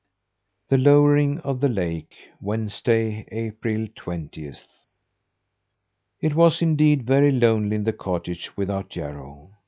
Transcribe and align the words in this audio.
THE 0.69 0.79
LOWERING 0.79 1.41
OF 1.41 1.59
THE 1.59 1.69
LAKE 1.69 2.11
Wednesday, 2.41 3.23
April 3.31 3.85
twentieth. 3.95 4.65
It 6.19 6.33
was 6.33 6.59
indeed 6.63 7.03
very 7.05 7.29
lonely 7.29 7.75
in 7.75 7.83
the 7.83 7.93
cottage 7.93 8.57
without 8.57 8.89
Jarro. 8.89 9.51